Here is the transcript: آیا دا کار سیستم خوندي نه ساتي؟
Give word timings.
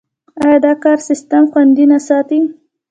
آیا 0.41 0.57
دا 0.65 0.73
کار 0.83 0.97
سیستم 1.07 1.43
خوندي 1.51 1.85
نه 1.91 1.99
ساتي؟ 2.07 2.39